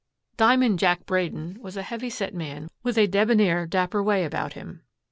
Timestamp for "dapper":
3.67-4.01